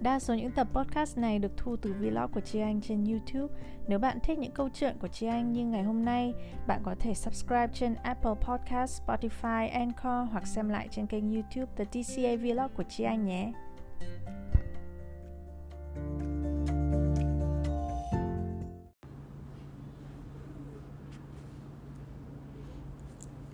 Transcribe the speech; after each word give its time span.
Đa 0.00 0.18
số 0.18 0.34
những 0.34 0.50
tập 0.50 0.66
podcast 0.72 1.18
này 1.18 1.38
được 1.38 1.52
thu 1.56 1.76
từ 1.76 1.92
vlog 1.92 2.32
của 2.32 2.40
Chi 2.40 2.60
Anh 2.60 2.80
trên 2.80 3.04
YouTube. 3.04 3.54
Nếu 3.88 3.98
bạn 3.98 4.18
thích 4.22 4.38
những 4.38 4.52
câu 4.52 4.68
chuyện 4.74 4.96
của 5.00 5.08
Chi 5.08 5.26
Anh 5.26 5.52
như 5.52 5.66
ngày 5.66 5.82
hôm 5.82 6.04
nay, 6.04 6.34
bạn 6.66 6.80
có 6.84 6.94
thể 6.98 7.14
subscribe 7.14 7.68
trên 7.74 7.94
Apple 7.94 8.34
Podcast, 8.40 9.02
Spotify, 9.02 9.70
Anchor 9.72 10.32
hoặc 10.32 10.46
xem 10.46 10.68
lại 10.68 10.88
trên 10.90 11.06
kênh 11.06 11.34
YouTube 11.34 11.72
The 11.76 11.84
TCA 11.84 12.36
Vlog 12.36 12.70
của 12.76 12.82
Chi 12.82 13.04
Anh 13.04 13.26
nhé. 13.26 13.52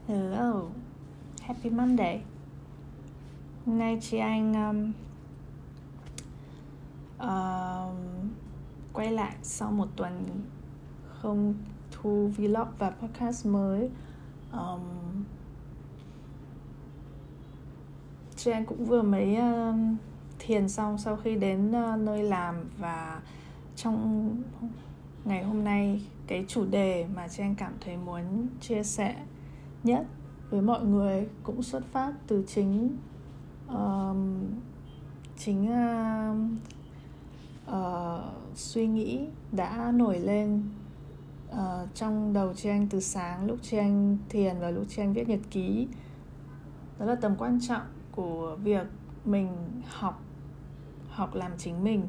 Hello, 0.08 0.62
Happy 1.40 1.70
Monday. 1.70 2.20
Hôm 3.66 3.78
nay 3.78 3.98
chị 4.00 4.18
Anh 4.18 4.54
um, 4.54 5.05
uh, 7.22 7.94
quay 8.92 9.12
lại 9.12 9.36
sau 9.42 9.70
một 9.72 9.88
tuần 9.96 10.40
không 11.08 11.54
thu 11.92 12.30
vlog 12.36 12.68
và 12.78 12.90
podcast 12.90 13.46
mới 13.46 13.90
um, 14.52 14.80
chị 18.36 18.50
anh 18.50 18.66
cũng 18.66 18.84
vừa 18.84 19.02
mới 19.02 19.36
uh, 19.38 19.76
thiền 20.38 20.68
xong 20.68 20.98
sau 20.98 21.16
khi 21.16 21.36
đến 21.36 21.68
uh, 21.70 22.00
nơi 22.00 22.22
làm 22.22 22.54
và 22.78 23.20
trong 23.76 24.28
ngày 25.24 25.44
hôm 25.44 25.64
nay 25.64 26.06
cái 26.26 26.44
chủ 26.48 26.64
đề 26.64 27.06
mà 27.14 27.28
chị 27.28 27.42
anh 27.42 27.54
cảm 27.54 27.72
thấy 27.80 27.96
muốn 27.96 28.46
chia 28.60 28.82
sẻ 28.82 29.16
nhất 29.84 30.06
với 30.50 30.62
mọi 30.62 30.84
người 30.84 31.28
cũng 31.42 31.62
xuất 31.62 31.84
phát 31.92 32.12
từ 32.26 32.44
chính 32.48 32.96
um, 33.68 34.44
chính 35.38 35.64
uh, 35.64 36.75
uh, 37.70 38.54
suy 38.54 38.86
nghĩ 38.86 39.28
đã 39.52 39.92
nổi 39.94 40.18
lên 40.18 40.62
uh, 41.50 41.94
trong 41.94 42.32
đầu 42.32 42.54
chị 42.54 42.68
anh 42.68 42.88
từ 42.88 43.00
sáng 43.00 43.46
lúc 43.46 43.58
chị 43.62 43.76
anh 43.76 44.18
thiền 44.28 44.56
và 44.60 44.70
lúc 44.70 44.84
chị 44.88 45.02
anh 45.02 45.12
viết 45.12 45.28
nhật 45.28 45.40
ký. 45.50 45.88
Đó 46.98 47.06
là 47.06 47.14
tầm 47.14 47.34
quan 47.38 47.58
trọng 47.60 47.86
của 48.12 48.56
việc 48.62 48.86
mình 49.24 49.48
học 49.86 50.22
học 51.08 51.34
làm 51.34 51.52
chính 51.58 51.84
mình. 51.84 52.02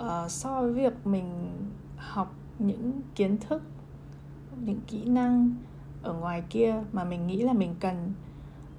Uh, 0.00 0.30
so 0.30 0.60
với 0.60 0.72
việc 0.72 1.06
mình 1.06 1.50
học 1.96 2.34
những 2.58 3.00
kiến 3.14 3.36
thức 3.36 3.62
những 4.60 4.80
kỹ 4.86 5.04
năng 5.04 5.54
ở 6.02 6.12
ngoài 6.12 6.42
kia 6.50 6.82
mà 6.92 7.04
mình 7.04 7.26
nghĩ 7.26 7.42
là 7.42 7.52
mình 7.52 7.74
cần 7.80 8.12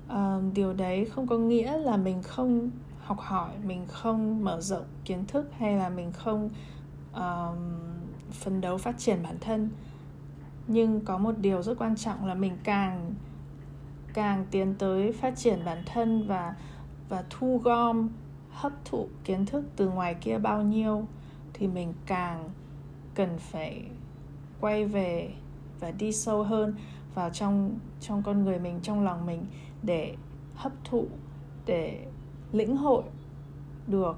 uh, 0.08 0.53
điều 0.53 0.73
đấy 0.73 1.05
không 1.05 1.27
có 1.27 1.38
nghĩa 1.38 1.77
là 1.77 1.97
mình 1.97 2.23
không 2.23 2.69
học 3.08 3.19
hỏi 3.19 3.52
mình 3.63 3.86
không 3.88 4.44
mở 4.44 4.61
rộng 4.61 4.86
kiến 5.05 5.25
thức 5.27 5.50
hay 5.58 5.77
là 5.77 5.89
mình 5.89 6.11
không 6.11 6.50
um, 7.14 7.58
phấn 8.31 8.61
đấu 8.61 8.77
phát 8.77 8.97
triển 8.97 9.23
bản 9.23 9.38
thân. 9.41 9.69
Nhưng 10.67 11.05
có 11.05 11.17
một 11.17 11.38
điều 11.38 11.61
rất 11.61 11.77
quan 11.80 11.95
trọng 11.95 12.25
là 12.25 12.33
mình 12.33 12.58
càng 12.64 13.14
càng 14.14 14.45
tiến 14.52 14.75
tới 14.80 15.11
phát 15.11 15.38
triển 15.38 15.66
bản 15.66 15.83
thân 15.86 16.27
và 16.27 16.55
và 17.09 17.23
thu 17.30 17.61
gom 17.64 18.09
hấp 18.52 18.71
thụ 18.86 19.08
kiến 19.23 19.45
thức 19.45 19.65
từ 19.76 19.89
ngoài 19.89 20.15
kia 20.21 20.37
bao 20.37 20.61
nhiêu 20.61 21.08
thì 21.54 21.67
mình 21.67 21.93
càng 22.05 22.49
cần 23.15 23.37
phải 23.39 23.83
quay 24.61 24.86
về 24.86 25.33
và 25.80 25.92
đi 25.92 26.11
sâu 26.11 26.43
hơn 26.43 26.76
vào 27.14 27.30
trong 27.30 27.80
trong 28.02 28.23
con 28.23 28.43
người 28.43 28.60
mình 28.60 28.80
trong 28.83 29.04
lòng 29.04 29.26
mình 29.26 29.45
để 29.83 30.15
hấp 30.55 30.71
thụ 30.83 31.08
để 31.65 32.05
lĩnh 32.52 32.77
hội 32.77 33.03
được 33.87 34.17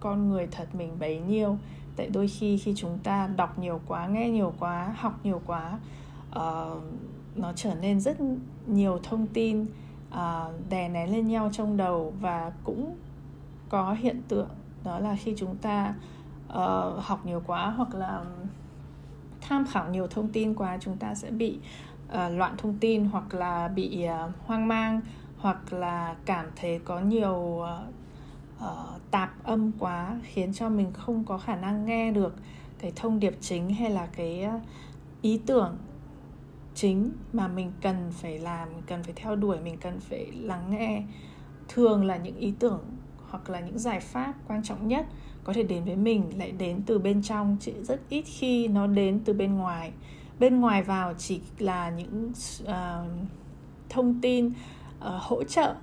con 0.00 0.28
người 0.28 0.46
thật 0.46 0.74
mình 0.74 0.90
bấy 0.98 1.20
nhiêu. 1.20 1.58
Tại 1.96 2.08
đôi 2.08 2.28
khi 2.28 2.58
khi 2.58 2.72
chúng 2.76 2.98
ta 2.98 3.26
đọc 3.26 3.58
nhiều 3.58 3.80
quá 3.86 4.06
nghe 4.06 4.30
nhiều 4.30 4.54
quá 4.58 4.94
học 4.98 5.20
nhiều 5.24 5.42
quá 5.46 5.78
uh, 6.30 6.82
nó 7.36 7.52
trở 7.56 7.74
nên 7.74 8.00
rất 8.00 8.16
nhiều 8.66 8.98
thông 9.02 9.26
tin 9.26 9.66
uh, 10.10 10.68
đè 10.68 10.88
nén 10.88 11.12
lên 11.12 11.28
nhau 11.28 11.50
trong 11.52 11.76
đầu 11.76 12.14
và 12.20 12.52
cũng 12.64 12.96
có 13.68 13.92
hiện 13.92 14.22
tượng 14.28 14.48
đó 14.84 14.98
là 14.98 15.16
khi 15.16 15.34
chúng 15.36 15.56
ta 15.56 15.94
uh, 16.48 17.04
học 17.04 17.26
nhiều 17.26 17.42
quá 17.46 17.70
hoặc 17.70 17.94
là 17.94 18.24
tham 19.40 19.66
khảo 19.66 19.90
nhiều 19.90 20.06
thông 20.06 20.28
tin 20.28 20.54
quá 20.54 20.78
chúng 20.80 20.96
ta 20.96 21.14
sẽ 21.14 21.30
bị 21.30 21.58
uh, 22.08 22.14
loạn 22.30 22.54
thông 22.58 22.78
tin 22.78 23.04
hoặc 23.04 23.34
là 23.34 23.68
bị 23.68 24.06
uh, 24.26 24.46
hoang 24.46 24.68
mang 24.68 25.00
hoặc 25.42 25.72
là 25.72 26.16
cảm 26.24 26.46
thấy 26.56 26.78
có 26.78 27.00
nhiều 27.00 27.62
uh, 28.58 28.64
tạp 29.10 29.44
âm 29.44 29.72
quá 29.78 30.20
khiến 30.22 30.52
cho 30.52 30.68
mình 30.68 30.92
không 30.92 31.24
có 31.24 31.38
khả 31.38 31.56
năng 31.56 31.84
nghe 31.86 32.10
được 32.10 32.34
cái 32.78 32.92
thông 32.96 33.20
điệp 33.20 33.36
chính 33.40 33.70
hay 33.70 33.90
là 33.90 34.06
cái 34.06 34.42
ờ, 34.42 34.60
ý 35.22 35.40
tưởng 35.46 35.76
chính 36.74 37.10
mà 37.32 37.48
mình 37.48 37.72
cần 37.80 38.12
phải 38.12 38.38
làm 38.38 38.68
mình 38.72 38.82
cần 38.86 39.02
phải 39.02 39.12
theo 39.16 39.36
đuổi 39.36 39.60
mình 39.60 39.76
cần 39.80 40.00
phải 40.00 40.26
lắng 40.32 40.70
nghe 40.70 41.02
thường 41.68 42.04
là 42.04 42.16
những 42.16 42.36
ý 42.36 42.52
tưởng 42.58 42.80
hoặc 43.30 43.50
là 43.50 43.60
những 43.60 43.78
giải 43.78 44.00
pháp 44.00 44.34
quan 44.48 44.62
trọng 44.62 44.88
nhất 44.88 45.06
có 45.44 45.52
thể 45.52 45.62
đến 45.62 45.84
với 45.84 45.96
mình 45.96 46.38
lại 46.38 46.52
đến 46.52 46.82
từ 46.86 46.98
bên 46.98 47.22
trong 47.22 47.56
chứ 47.60 47.72
rất 47.82 48.00
ít 48.08 48.22
khi 48.22 48.68
nó 48.68 48.86
đến 48.86 49.20
từ 49.24 49.32
bên 49.32 49.54
ngoài. 49.54 49.92
Bên 50.38 50.60
ngoài 50.60 50.82
vào 50.82 51.14
chỉ 51.18 51.40
là 51.58 51.90
những 51.90 52.32
uh, 52.62 53.28
thông 53.88 54.20
tin 54.20 54.52
uh, 55.06 55.22
hỗ 55.22 55.44
trợ. 55.44 55.74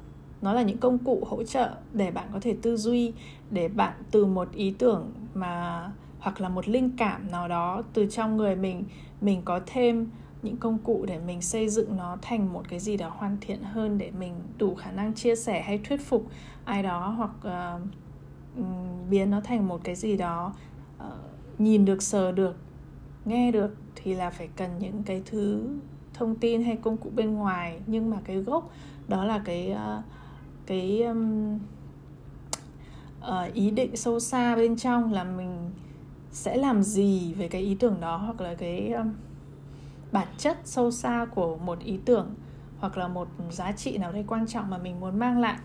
Nó 0.42 0.54
là 0.54 0.62
những 0.62 0.78
công 0.78 0.98
cụ 0.98 1.24
hỗ 1.30 1.44
trợ 1.44 1.72
để 1.94 2.12
bạn 2.12 2.28
có 2.34 2.40
thể 2.42 2.56
tư 2.62 2.78
duy 2.78 3.14
để 3.52 3.68
bạn 3.68 3.94
từ 4.12 4.26
một 4.26 4.52
ý 4.52 4.76
tưởng 4.78 5.12
mà 5.34 5.84
hoặc 6.20 6.42
là 6.42 6.50
một 6.50 6.68
linh 6.68 6.92
cảm 6.98 7.32
nào 7.32 7.48
đó 7.48 7.84
từ 7.94 8.06
trong 8.06 8.38
người 8.38 8.56
mình 8.56 8.84
mình 9.22 9.42
có 9.46 9.60
thêm 9.66 10.08
những 10.42 10.58
công 10.58 10.78
cụ 10.78 11.06
để 11.08 11.20
mình 11.20 11.42
xây 11.42 11.70
dựng 11.70 11.98
nó 11.98 12.18
thành 12.22 12.54
một 12.54 12.64
cái 12.70 12.80
gì 12.80 12.98
đó 12.98 13.10
hoàn 13.18 13.38
thiện 13.42 13.64
hơn 13.64 13.98
để 13.98 14.12
mình 14.20 14.34
đủ 14.58 14.76
khả 14.76 14.92
năng 14.92 15.14
chia 15.14 15.36
sẻ 15.36 15.62
hay 15.62 15.78
thuyết 15.78 16.02
phục 16.02 16.26
ai 16.66 16.84
đó 16.84 17.16
hoặc 17.18 17.32
uh, 17.48 17.82
biến 19.10 19.32
nó 19.32 19.42
thành 19.42 19.68
một 19.68 19.82
cái 19.84 19.96
gì 19.96 20.18
đó 20.18 20.54
uh, 20.98 21.04
nhìn 21.58 21.86
được 21.86 22.04
sờ 22.04 22.32
được 22.32 22.56
nghe 23.26 23.52
được 23.52 23.76
thì 23.96 24.16
là 24.16 24.30
phải 24.30 24.50
cần 24.56 24.70
những 24.80 25.04
cái 25.04 25.22
thứ 25.26 25.68
thông 26.14 26.36
tin 26.36 26.64
hay 26.64 26.76
công 26.76 26.98
cụ 26.98 27.10
bên 27.16 27.34
ngoài. 27.34 27.80
Nhưng 27.88 28.10
mà 28.10 28.18
cái 28.26 28.38
gốc 28.38 28.72
đó 29.10 29.26
là 29.26 29.42
cái 29.46 29.72
ờ, 29.72 30.02
cái 30.66 31.04
um, 31.04 31.60
uh, 33.22 33.54
ý 33.54 33.72
định 33.72 33.96
sâu 33.96 34.20
xa 34.20 34.56
bên 34.56 34.78
trong 34.78 35.14
là 35.14 35.24
mình 35.24 35.72
sẽ 36.32 36.58
làm 36.58 36.84
gì 36.84 37.34
về 37.34 37.48
cái 37.48 37.62
ý 37.62 37.76
tưởng 37.76 37.98
đó 38.00 38.18
hoặc 38.18 38.42
là 38.42 38.56
cái 38.56 38.92
um, 38.92 39.14
bản 40.12 40.28
chất 40.38 40.58
sâu 40.66 40.92
xa 40.92 41.26
của 41.36 41.58
một 41.58 41.80
ý 41.80 42.00
tưởng 42.06 42.36
hoặc 42.80 42.98
là 42.98 43.08
một 43.08 43.28
giá 43.52 43.72
trị 43.72 43.98
nào 43.98 44.12
đấy 44.12 44.24
quan 44.28 44.48
trọng 44.48 44.70
mà 44.70 44.78
mình 44.78 45.00
muốn 45.00 45.20
mang 45.20 45.40
lại 45.40 45.58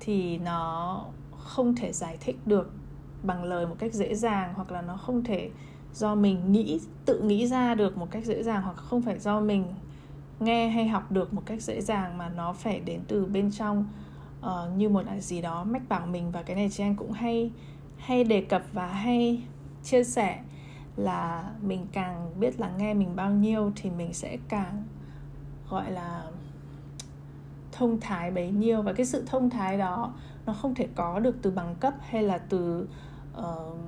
thì 0.00 0.38
nó 0.38 1.04
không 1.38 1.74
thể 1.74 1.92
giải 1.92 2.16
thích 2.20 2.36
được 2.46 2.72
bằng 3.22 3.44
lời 3.44 3.66
một 3.66 3.76
cách 3.78 3.94
dễ 3.94 4.14
dàng 4.14 4.52
hoặc 4.54 4.72
là 4.72 4.82
nó 4.82 4.96
không 4.96 5.24
thể 5.24 5.50
do 5.94 6.14
mình 6.14 6.52
nghĩ 6.52 6.80
tự 7.04 7.20
nghĩ 7.20 7.46
ra 7.46 7.74
được 7.74 7.96
một 7.96 8.10
cách 8.10 8.24
dễ 8.24 8.42
dàng 8.42 8.62
hoặc 8.62 8.76
không 8.76 9.02
phải 9.02 9.18
do 9.18 9.40
mình 9.40 9.64
nghe 10.44 10.68
hay 10.68 10.88
học 10.88 11.12
được 11.12 11.34
một 11.34 11.42
cách 11.46 11.62
dễ 11.62 11.80
dàng 11.80 12.18
mà 12.18 12.28
nó 12.28 12.52
phải 12.52 12.80
đến 12.80 13.00
từ 13.08 13.24
bên 13.26 13.50
trong 13.50 13.88
uh, 14.40 14.76
như 14.76 14.88
một 14.88 15.02
cái 15.06 15.20
gì 15.20 15.42
đó 15.42 15.64
mách 15.64 15.88
bảo 15.88 16.06
mình. 16.06 16.30
Và 16.30 16.42
cái 16.42 16.56
này 16.56 16.68
chị 16.70 16.82
anh 16.82 16.96
cũng 16.96 17.12
hay 17.12 17.50
hay 17.96 18.24
đề 18.24 18.40
cập 18.40 18.62
và 18.72 18.86
hay 18.86 19.42
chia 19.84 20.04
sẻ 20.04 20.42
là 20.96 21.50
mình 21.62 21.86
càng 21.92 22.40
biết 22.40 22.60
là 22.60 22.70
nghe 22.78 22.94
mình 22.94 23.16
bao 23.16 23.30
nhiêu 23.30 23.72
thì 23.76 23.90
mình 23.90 24.12
sẽ 24.14 24.36
càng 24.48 24.84
gọi 25.68 25.90
là 25.90 26.24
thông 27.72 28.00
thái 28.00 28.30
bấy 28.30 28.50
nhiêu. 28.50 28.82
Và 28.82 28.92
cái 28.92 29.06
sự 29.06 29.24
thông 29.26 29.50
thái 29.50 29.78
đó 29.78 30.14
nó 30.46 30.52
không 30.52 30.74
thể 30.74 30.88
có 30.94 31.18
được 31.18 31.36
từ 31.42 31.50
bằng 31.50 31.74
cấp 31.80 31.94
hay 32.00 32.22
là 32.22 32.38
từ 32.38 32.88
uh, 33.38 33.78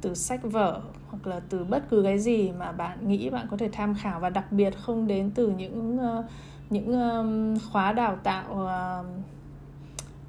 từ 0.00 0.14
sách 0.14 0.40
vở 0.42 0.82
hoặc 1.14 1.26
là 1.26 1.40
từ 1.48 1.64
bất 1.64 1.82
cứ 1.90 2.02
cái 2.02 2.18
gì 2.18 2.52
mà 2.52 2.72
bạn 2.72 3.08
nghĩ 3.08 3.30
bạn 3.30 3.46
có 3.50 3.56
thể 3.56 3.68
tham 3.72 3.94
khảo 3.94 4.20
và 4.20 4.30
đặc 4.30 4.52
biệt 4.52 4.78
không 4.78 5.06
đến 5.06 5.30
từ 5.34 5.48
những 5.48 5.98
uh, 6.18 6.24
những 6.70 7.00
um, 7.00 7.58
khóa 7.72 7.92
đào 7.92 8.16
tạo 8.22 8.44
uh, 8.52 9.06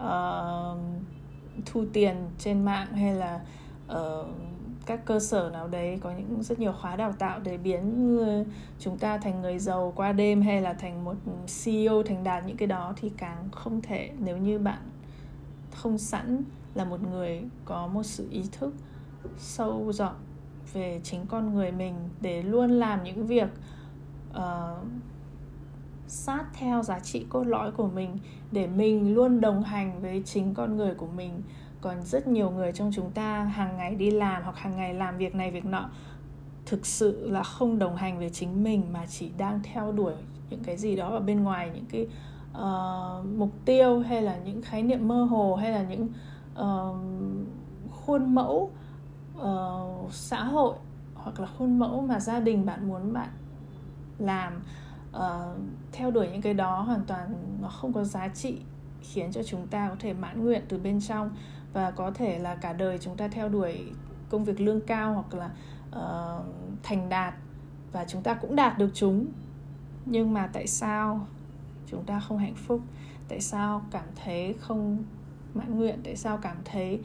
uh, 0.04 0.78
thu 1.66 1.86
tiền 1.94 2.16
trên 2.40 2.66
mạng 2.66 2.88
hay 2.94 3.16
là 3.16 3.40
uh, 3.92 4.28
các 4.86 5.06
cơ 5.06 5.20
sở 5.20 5.50
nào 5.54 5.68
đấy 5.68 6.00
có 6.02 6.12
những 6.12 6.44
rất 6.44 6.60
nhiều 6.60 6.74
khóa 6.82 6.96
đào 6.96 7.12
tạo 7.12 7.40
để 7.40 7.58
biến 7.58 8.18
chúng 8.80 8.98
ta 8.98 9.18
thành 9.18 9.42
người 9.42 9.60
giàu 9.60 9.94
qua 9.96 10.12
đêm 10.12 10.42
hay 10.42 10.62
là 10.62 10.74
thành 10.74 11.06
một 11.06 11.16
CEO 11.64 12.04
thành 12.04 12.24
đạt 12.24 12.46
những 12.46 12.58
cái 12.58 12.68
đó 12.68 12.94
thì 12.96 13.12
càng 13.18 13.50
không 13.52 13.82
thể. 13.82 14.12
Nếu 14.20 14.38
như 14.38 14.60
bạn 14.60 14.80
không 15.72 15.98
sẵn 15.98 16.44
là 16.76 16.86
một 16.86 17.00
người 17.12 17.44
có 17.66 17.88
một 17.88 18.04
sự 18.04 18.28
ý 18.32 18.44
thức 18.52 18.74
sâu 19.38 19.94
rộng 19.94 20.16
về 20.74 21.00
chính 21.04 21.26
con 21.26 21.54
người 21.54 21.72
mình 21.72 21.96
để 22.22 22.44
luôn 22.44 22.72
làm 22.72 23.04
những 23.04 23.28
việc 23.28 23.50
uh, 24.30 24.88
sát 26.08 26.46
theo 26.54 26.84
giá 26.84 27.00
trị 27.00 27.26
cốt 27.30 27.44
lõi 27.44 27.72
của 27.72 27.88
mình 27.88 28.18
để 28.52 28.68
mình 28.68 29.16
luôn 29.16 29.42
đồng 29.42 29.64
hành 29.64 30.02
với 30.02 30.22
chính 30.26 30.54
con 30.54 30.78
người 30.78 30.94
của 30.94 31.08
mình. 31.08 31.42
Còn 31.82 32.02
rất 32.02 32.28
nhiều 32.28 32.52
người 32.52 32.72
trong 32.72 32.92
chúng 32.94 33.12
ta 33.12 33.44
hàng 33.44 33.78
ngày 33.78 33.96
đi 33.96 34.12
làm 34.12 34.44
hoặc 34.44 34.58
hàng 34.58 34.76
ngày 34.76 34.94
làm 34.94 35.18
việc 35.18 35.36
này 35.36 35.52
việc 35.52 35.66
nọ 35.66 35.90
thực 36.66 36.86
sự 36.86 37.30
là 37.30 37.44
không 37.44 37.80
đồng 37.80 37.96
hành 37.96 38.18
với 38.18 38.30
chính 38.30 38.64
mình 38.64 38.84
mà 38.94 39.06
chỉ 39.06 39.32
đang 39.38 39.60
theo 39.64 39.92
đuổi 39.92 40.14
những 40.50 40.64
cái 40.64 40.78
gì 40.78 40.96
đó 40.96 41.10
ở 41.10 41.20
bên 41.20 41.44
ngoài 41.44 41.72
những 41.74 41.86
cái 41.92 42.08
uh, 42.52 43.26
mục 43.38 43.52
tiêu 43.66 44.00
hay 44.00 44.22
là 44.22 44.38
những 44.46 44.62
khái 44.62 44.84
niệm 44.84 45.08
mơ 45.08 45.24
hồ 45.24 45.56
hay 45.56 45.72
là 45.72 45.84
những 45.84 46.08
uh, 46.60 46.96
khuôn 47.92 48.36
mẫu 48.36 48.72
uh, 49.42 50.14
xã 50.14 50.44
hội 50.44 50.76
hoặc 51.16 51.40
là 51.40 51.48
khuôn 51.58 51.80
mẫu 51.80 52.02
mà 52.02 52.20
gia 52.20 52.40
đình 52.40 52.66
bạn 52.66 52.88
muốn 52.88 53.14
bạn 53.14 53.30
làm 54.20 54.62
uh, 55.16 55.58
theo 55.92 56.12
đuổi 56.12 56.28
những 56.32 56.42
cái 56.42 56.54
đó 56.54 56.82
hoàn 56.82 57.02
toàn 57.08 57.36
nó 57.62 57.68
không 57.68 57.94
có 57.94 58.04
giá 58.04 58.28
trị 58.28 58.58
khiến 59.02 59.32
cho 59.32 59.44
chúng 59.44 59.68
ta 59.68 59.90
có 59.90 59.96
thể 60.00 60.14
mãn 60.14 60.44
nguyện 60.44 60.66
từ 60.70 60.78
bên 60.78 61.02
trong 61.02 61.30
và 61.74 61.92
có 61.92 62.12
thể 62.12 62.40
là 62.40 62.56
cả 62.56 62.74
đời 62.74 62.98
chúng 62.98 63.18
ta 63.18 63.28
theo 63.28 63.50
đuổi 63.50 63.92
công 64.30 64.44
việc 64.44 64.62
lương 64.62 64.82
cao 64.82 65.14
hoặc 65.14 65.34
là 65.34 65.50
uh, 65.90 66.46
thành 66.84 67.10
đạt 67.10 67.34
và 67.92 68.06
chúng 68.08 68.22
ta 68.22 68.34
cũng 68.34 68.56
đạt 68.56 68.78
được 68.78 68.90
chúng. 68.94 69.26
Nhưng 70.06 70.34
mà 70.34 70.50
tại 70.54 70.68
sao 70.68 71.28
chúng 71.88 72.04
ta 72.06 72.20
không 72.20 72.38
hạnh 72.38 72.56
phúc? 72.56 72.82
Tại 73.28 73.42
sao 73.42 73.86
cảm 73.92 74.06
thấy 74.24 74.56
không 74.60 75.04
mãn 75.54 75.78
nguyện? 75.78 76.00
Tại 76.04 76.16
sao 76.16 76.38
cảm 76.38 76.58
thấy 76.66 77.02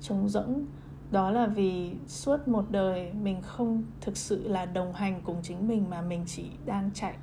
trống 0.00 0.28
rỗng? 0.28 0.64
Đó 1.10 1.30
là 1.30 1.46
vì 1.46 1.90
suốt 2.06 2.48
một 2.48 2.64
đời 2.70 3.12
mình 3.22 3.42
không 3.42 3.82
thực 4.00 4.16
sự 4.16 4.48
là 4.48 4.66
đồng 4.66 4.92
hành 4.92 5.20
cùng 5.24 5.36
chính 5.42 5.68
mình 5.68 5.90
mà 5.90 6.02
mình 6.02 6.24
chỉ 6.26 6.44
đang 6.66 6.90
chạy 6.94 7.14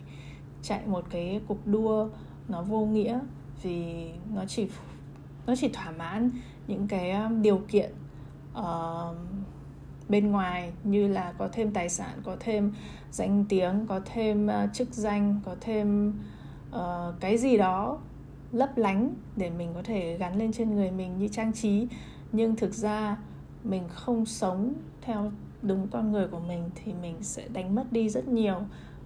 chạy 0.62 0.88
một 0.88 1.06
cái 1.10 1.42
cuộc 1.48 1.68
đua 1.68 2.10
nó 2.48 2.62
vô 2.62 2.86
nghĩa 2.86 3.19
vì 3.63 4.10
nó 4.34 4.45
chỉ 4.48 4.68
nó 5.45 5.56
chỉ 5.56 5.69
thỏa 5.69 5.92
mãn 5.92 6.31
những 6.68 6.88
cái 6.88 7.12
um, 7.12 7.42
điều 7.42 7.62
kiện 7.68 7.92
uh, 8.60 9.16
bên 10.10 10.31
ngoài 10.31 10.72
như 10.83 11.07
là 11.07 11.33
có 11.38 11.50
thêm 11.51 11.72
tài 11.72 11.90
sản 11.90 12.22
có 12.24 12.36
thêm 12.40 12.74
danh 13.12 13.45
tiếng 13.50 13.86
có 13.88 14.01
thêm 14.06 14.48
uh, 14.48 14.74
chức 14.74 14.94
danh 14.94 15.40
có 15.45 15.56
thêm 15.62 16.13
uh, 16.75 17.19
cái 17.19 17.38
gì 17.38 17.57
đó 17.57 18.00
lấp 18.51 18.78
lánh 18.78 19.13
để 19.36 19.50
mình 19.50 19.72
có 19.74 19.81
thể 19.83 20.18
gắn 20.18 20.38
lên 20.38 20.54
trên 20.54 20.75
người 20.75 20.92
mình 20.92 21.18
như 21.18 21.28
trang 21.28 21.54
trí. 21.54 21.88
Nhưng 22.31 22.56
thực 22.56 22.74
ra 22.74 23.18
mình 23.63 23.83
không 23.89 24.25
sống 24.25 24.74
theo 25.01 25.31
đúng 25.62 25.88
con 25.92 26.12
người 26.12 26.27
của 26.27 26.39
mình 26.39 26.69
thì 26.75 26.94
mình 27.01 27.15
sẽ 27.21 27.48
đánh 27.48 27.75
mất 27.75 27.92
đi 27.92 28.09
rất 28.09 28.27
nhiều. 28.27 28.59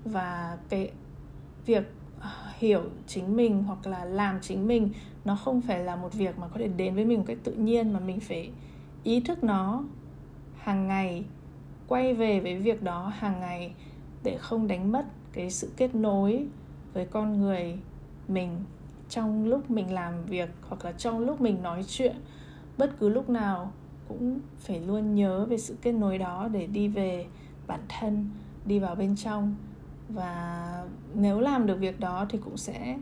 Và 0.05 0.57
cái 0.69 0.91
việc 1.65 1.93
ờ, 2.19 2.29
hiểu 2.57 2.81
chính 3.07 3.35
mình 3.35 3.63
hoặc 3.63 3.87
là 3.87 4.05
làm 4.05 4.39
chính 4.41 4.67
mình, 4.67 4.89
nó 5.25 5.35
không 5.35 5.61
phải 5.61 5.83
là 5.83 5.95
một 5.95 6.13
việc 6.13 6.39
mà 6.39 6.47
có 6.47 6.57
thể 6.59 6.67
đến 6.67 6.95
với 6.95 7.05
mình 7.05 7.17
một 7.17 7.25
cách 7.27 7.37
tự 7.43 7.51
nhiên, 7.51 7.93
mà 7.93 7.99
mình 7.99 8.19
phải 8.19 8.51
ý 9.03 9.19
thức 9.19 9.43
nó 9.43 9.83
hàng 10.57 10.87
ngày, 10.87 11.23
quay 11.87 12.13
về 12.13 12.39
với 12.39 12.55
việc 12.55 12.83
đó 12.83 13.13
hàng 13.15 13.39
ngày 13.39 13.73
để 14.23 14.37
không 14.39 14.67
đánh 14.67 14.91
mất 14.91 15.05
cái 15.33 15.49
sự 15.49 15.71
kết 15.77 15.95
nối 15.95 16.47
với 16.93 17.05
con 17.05 17.41
người 17.41 17.77
mình 18.27 18.49
trong 19.09 19.45
lúc 19.45 19.71
mình 19.71 19.93
làm 19.93 20.25
việc 20.25 20.49
hoặc 20.69 20.85
là 20.85 20.91
trong 20.91 21.19
lúc 21.19 21.41
mình 21.41 21.63
nói 21.63 21.83
chuyện. 21.87 22.15
Bất 22.77 22.99
cứ 22.99 23.09
lúc 23.09 23.29
nào 23.29 23.71
cũng 24.19 24.39
phải 24.59 24.79
luôn 24.79 25.15
nhớ 25.15 25.45
về 25.45 25.57
sự 25.57 25.75
kết 25.81 25.91
nối 25.91 26.17
đó 26.17 26.47
để 26.51 26.67
đi 26.67 26.87
về 26.87 27.25
bản 27.67 27.79
thân 27.89 28.29
đi 28.65 28.79
vào 28.79 28.95
bên 28.95 29.15
trong. 29.15 29.55
Và 30.09 30.85
nếu 31.13 31.39
làm 31.39 31.65
được 31.65 31.79
việc 31.79 31.99
đó 31.99 32.25
thì 32.29 32.39
cũng 32.43 32.57
sẽ 32.57 32.97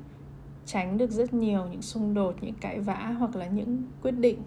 tránh 0.65 0.97
được 0.97 1.11
rất 1.11 1.33
nhiều 1.33 1.67
những 1.71 1.81
xung 1.81 2.13
đột 2.13 2.35
những 2.41 2.56
cãi 2.61 2.79
vã 2.79 3.15
hoặc 3.19 3.35
là 3.35 3.47
những 3.47 3.83
quyết 4.01 4.11
định 4.11 4.38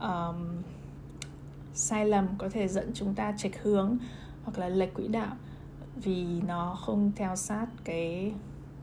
um, 0.00 0.36
sai 1.74 2.06
lầm 2.06 2.28
có 2.38 2.48
thể 2.48 2.68
dẫn 2.68 2.90
chúng 2.94 3.14
ta 3.14 3.34
chệch 3.36 3.62
hướng 3.62 3.98
hoặc 4.44 4.58
là 4.58 4.68
lệch 4.68 4.94
quỹ 4.94 5.08
đạo 5.08 5.36
vì 5.96 6.26
nó 6.46 6.74
không 6.80 7.12
theo 7.16 7.36
sát 7.36 7.66
cái 7.84 8.32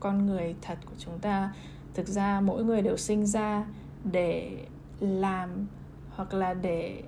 con 0.00 0.26
người 0.26 0.54
thật 0.62 0.78
của 0.86 0.96
chúng 0.98 1.18
ta. 1.18 1.52
Thực 1.94 2.08
ra 2.08 2.40
mỗi 2.40 2.64
người 2.64 2.82
đều 2.82 2.96
sinh 2.96 3.26
ra 3.26 3.66
để 4.12 4.66
làm 5.00 5.50
hoặc 6.20 6.34
là 6.34 6.54
để 6.54 7.02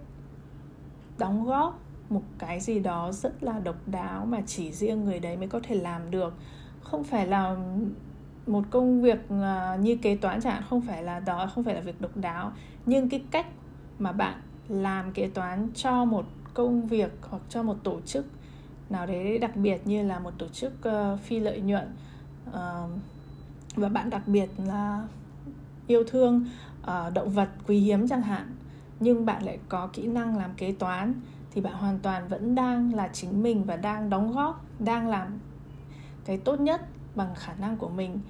đóng 1.18 1.44
góp 1.44 1.80
một 2.10 2.22
cái 2.38 2.60
gì 2.60 2.80
đó 2.80 3.12
rất 3.12 3.42
là 3.42 3.60
độc 3.60 3.76
đáo 3.86 4.26
mà 4.26 4.42
chỉ 4.46 4.72
riêng 4.72 5.04
người 5.04 5.20
đấy 5.20 5.36
mới 5.36 5.48
có 5.48 5.60
thể 5.62 5.74
làm 5.74 6.10
được. 6.10 6.34
Không 6.82 7.04
phải 7.04 7.26
là 7.26 7.56
một 8.46 8.64
công 8.70 9.02
việc 9.02 9.18
à, 9.30 9.76
như 9.80 9.96
kế 9.96 10.16
toán 10.16 10.40
chẳng 10.40 10.52
hạn 10.52 10.62
không 10.70 10.80
phải 10.80 11.02
là 11.02 11.20
đó 11.20 11.50
không 11.54 11.64
phải 11.64 11.74
là 11.74 11.80
việc 11.80 12.00
độc 12.00 12.16
đáo. 12.16 12.52
Nhưng 12.86 13.08
cái 13.08 13.22
cách 13.30 13.46
mà 13.98 14.12
bạn 14.12 14.40
làm 14.68 15.12
kế 15.12 15.28
toán 15.28 15.68
cho 15.74 16.04
một 16.04 16.24
công 16.54 16.86
việc 16.86 17.12
hoặc 17.22 17.42
cho 17.48 17.62
một 17.62 17.76
tổ 17.82 18.00
chức 18.00 18.26
nào 18.90 19.06
đấy 19.06 19.38
đặc 19.38 19.56
biệt 19.56 19.86
như 19.86 20.02
là 20.02 20.18
một 20.18 20.32
tổ 20.38 20.48
chức 20.48 20.72
uh, 20.88 21.20
phi 21.20 21.40
lợi 21.40 21.60
nhuận 21.60 21.96
uh, 22.48 22.54
và 23.76 23.88
bạn 23.88 24.10
đặc 24.10 24.22
biệt 24.26 24.50
là 24.66 25.04
yêu 25.86 26.04
thương 26.08 26.46
uh, 26.82 27.14
động 27.14 27.30
vật 27.30 27.48
quý 27.66 27.78
hiếm 27.78 28.08
chẳng 28.08 28.22
hạn 28.22 28.56
nhưng 29.02 29.26
bạn 29.26 29.42
lại 29.42 29.58
có 29.68 29.88
kỹ 29.92 30.06
năng 30.06 30.36
làm 30.36 30.54
kế 30.54 30.72
toán 30.72 31.14
thì 31.50 31.60
bạn 31.60 31.74
hoàn 31.74 31.98
toàn 31.98 32.28
vẫn 32.28 32.54
đang 32.54 32.94
là 32.94 33.08
chính 33.12 33.42
mình 33.42 33.64
và 33.64 33.76
đang 33.76 34.10
đóng 34.10 34.32
góp 34.32 34.64
đang 34.78 35.08
làm 35.08 35.38
cái 36.24 36.38
tốt 36.38 36.60
nhất 36.60 36.80
bằng 37.14 37.34
khả 37.34 37.54
năng 37.54 37.76
của 37.76 37.88
mình 37.88 38.20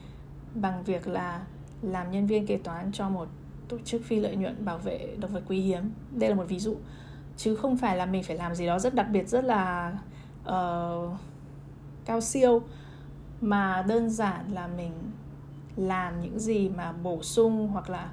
bằng 0.55 0.85
việc 0.85 1.09
là 1.09 1.43
làm 1.83 2.11
nhân 2.11 2.27
viên 2.27 2.47
kế 2.47 2.57
toán 2.57 2.93
cho 2.93 3.09
một 3.09 3.29
tổ 3.69 3.79
chức 3.85 4.03
phi 4.05 4.21
lợi 4.21 4.37
nhuận 4.37 4.65
bảo 4.65 4.79
vệ 4.79 5.17
động 5.21 5.33
vật 5.33 5.43
quý 5.49 5.61
hiếm. 5.61 5.93
Đây 6.11 6.31
là 6.31 6.37
một 6.37 6.45
ví 6.49 6.59
dụ. 6.59 6.77
Chứ 7.37 7.57
không 7.57 7.77
phải 7.77 7.97
là 7.97 8.07
mình 8.07 8.23
phải 8.23 8.37
làm 8.37 8.55
gì 8.55 8.67
đó 8.67 8.79
rất 8.79 8.95
đặc 8.95 9.07
biệt 9.11 9.29
rất 9.29 9.45
là 9.45 9.93
uh, 10.43 11.17
cao 12.05 12.21
siêu 12.21 12.63
mà 13.41 13.85
đơn 13.89 14.11
giản 14.11 14.53
là 14.53 14.67
mình 14.67 14.93
làm 15.77 16.20
những 16.20 16.39
gì 16.39 16.69
mà 16.69 16.93
bổ 16.93 17.23
sung 17.23 17.69
hoặc 17.69 17.91
là 17.91 18.11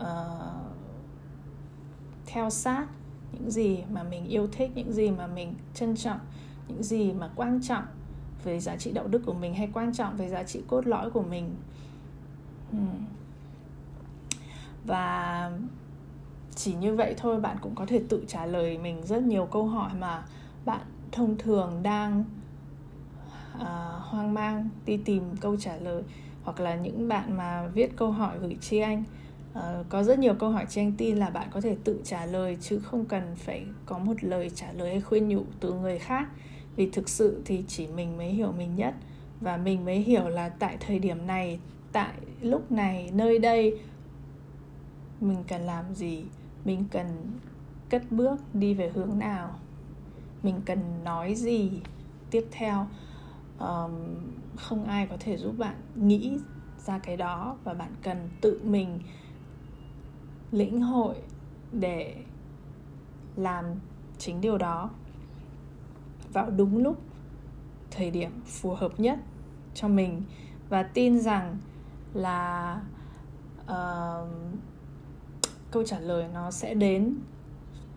uh, 0.00 0.83
theo 2.34 2.50
sát 2.50 2.86
những 3.32 3.50
gì 3.50 3.78
mà 3.90 4.02
mình 4.02 4.24
yêu 4.24 4.48
thích 4.52 4.70
những 4.74 4.92
gì 4.92 5.10
mà 5.10 5.26
mình 5.26 5.54
trân 5.74 5.96
trọng 5.96 6.18
những 6.68 6.82
gì 6.82 7.12
mà 7.12 7.30
quan 7.36 7.60
trọng 7.62 7.84
về 8.44 8.60
giá 8.60 8.76
trị 8.76 8.92
đạo 8.92 9.06
đức 9.08 9.22
của 9.26 9.32
mình 9.32 9.54
hay 9.54 9.68
quan 9.72 9.92
trọng 9.92 10.16
về 10.16 10.28
giá 10.28 10.42
trị 10.42 10.62
cốt 10.68 10.86
lõi 10.86 11.10
của 11.10 11.22
mình. 11.22 11.54
Hmm. 12.70 13.04
Và 14.84 15.50
chỉ 16.54 16.74
như 16.74 16.94
vậy 16.94 17.14
thôi 17.16 17.40
bạn 17.40 17.56
cũng 17.60 17.74
có 17.74 17.86
thể 17.86 18.02
tự 18.08 18.24
trả 18.28 18.46
lời 18.46 18.78
mình 18.78 19.02
rất 19.06 19.22
nhiều 19.22 19.46
câu 19.46 19.66
hỏi 19.66 19.90
mà 19.98 20.24
bạn 20.64 20.80
thông 21.12 21.38
thường 21.38 21.80
đang 21.82 22.24
uh, 23.56 23.62
hoang 24.00 24.34
mang 24.34 24.68
đi 24.86 24.96
tìm 24.96 25.22
câu 25.40 25.56
trả 25.56 25.76
lời 25.76 26.02
hoặc 26.42 26.60
là 26.60 26.74
những 26.74 27.08
bạn 27.08 27.36
mà 27.36 27.66
viết 27.74 27.96
câu 27.96 28.10
hỏi 28.10 28.38
gửi 28.38 28.56
chi 28.60 28.78
anh 28.78 29.04
uh, 29.58 29.62
có 29.88 30.02
rất 30.02 30.18
nhiều 30.18 30.34
câu 30.34 30.50
hỏi 30.50 30.66
trên 30.68 30.86
anh 30.86 30.92
tin 30.92 31.16
là 31.16 31.30
bạn 31.30 31.48
có 31.50 31.60
thể 31.60 31.76
tự 31.84 32.00
trả 32.04 32.26
lời 32.26 32.56
chứ 32.60 32.78
không 32.78 33.04
cần 33.04 33.22
phải 33.36 33.66
có 33.86 33.98
một 33.98 34.24
lời 34.24 34.50
trả 34.54 34.72
lời 34.72 34.90
hay 34.90 35.00
khuyên 35.00 35.28
nhủ 35.28 35.42
từ 35.60 35.72
người 35.72 35.98
khác. 35.98 36.28
Vì 36.76 36.90
thực 36.90 37.08
sự 37.08 37.42
thì 37.44 37.64
chỉ 37.68 37.86
mình 37.86 38.16
mới 38.16 38.28
hiểu 38.28 38.52
mình 38.52 38.76
nhất. 38.76 38.94
Và 39.40 39.56
mình 39.56 39.84
mới 39.84 39.98
hiểu 39.98 40.28
là 40.28 40.48
tại 40.48 40.76
thời 40.80 40.98
điểm 40.98 41.26
này 41.26 41.58
tại 41.92 42.14
lúc 42.40 42.72
này 42.72 43.10
nơi 43.12 43.38
đây 43.38 43.78
mình 45.20 45.44
cần 45.48 45.60
làm 45.60 45.94
gì? 45.94 46.24
Mình 46.64 46.84
cần 46.90 47.06
cất 47.90 48.02
bước 48.10 48.54
đi 48.54 48.74
về 48.74 48.90
hướng 48.94 49.18
nào? 49.18 49.58
Mình 50.42 50.60
cần 50.66 50.78
nói 51.04 51.34
gì? 51.34 51.70
Tiếp 52.30 52.44
theo 52.50 52.86
um, 53.58 53.92
không 54.56 54.84
ai 54.84 55.06
có 55.06 55.16
thể 55.20 55.36
giúp 55.36 55.54
bạn 55.58 55.74
nghĩ 55.94 56.38
ra 56.86 56.98
cái 56.98 57.16
đó. 57.16 57.56
Và 57.64 57.74
bạn 57.74 57.90
cần 58.02 58.28
tự 58.40 58.60
mình 58.64 58.98
lĩnh 60.52 60.80
hội 60.80 61.14
để 61.72 62.16
làm 63.36 63.64
chính 64.18 64.40
điều 64.40 64.58
đó 64.58 64.90
vào 66.32 66.50
đúng 66.50 66.78
lúc 66.78 67.02
thời 67.90 68.10
điểm 68.10 68.30
phù 68.46 68.74
hợp 68.74 69.00
nhất 69.00 69.18
cho 69.74 69.88
mình. 69.88 70.22
Và 70.68 70.82
tin 70.82 71.20
rằng 71.20 71.58
là 72.14 72.80
uh, 73.64 74.28
câu 75.70 75.84
trả 75.86 75.98
lời 75.98 76.28
nó 76.34 76.50
sẽ 76.50 76.74
đến 76.74 77.16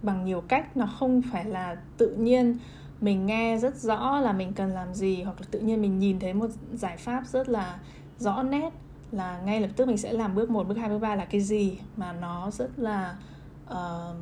bằng 0.01 0.25
nhiều 0.25 0.41
cách. 0.41 0.77
Nó 0.77 0.87
không 0.99 1.21
phải 1.31 1.45
là 1.45 1.75
tự 1.97 2.15
nhiên 2.15 2.57
mình 3.01 3.25
nghe 3.25 3.57
rất 3.57 3.75
rõ 3.77 4.19
là 4.19 4.33
mình 4.33 4.53
cần 4.53 4.69
làm 4.69 4.93
gì 4.93 5.23
hoặc 5.23 5.41
là 5.41 5.47
tự 5.51 5.59
nhiên 5.59 5.81
mình 5.81 5.99
nhìn 5.99 6.19
thấy 6.19 6.33
một 6.33 6.47
giải 6.73 6.97
pháp 6.97 7.27
rất 7.27 7.49
là 7.49 7.79
rõ 8.19 8.43
nét 8.43 8.73
là 9.11 9.41
ngay 9.45 9.61
lập 9.61 9.69
tức 9.75 9.87
mình 9.87 9.97
sẽ 9.97 10.13
làm 10.13 10.35
bước 10.35 10.49
1, 10.49 10.67
bước 10.67 10.77
2, 10.77 10.89
bước 10.89 10.99
3 10.99 11.15
là 11.15 11.25
cái 11.25 11.41
gì 11.41 11.79
mà 11.97 12.13
nó 12.13 12.51
rất 12.51 12.79
là 12.79 13.15
uh, 13.71 14.15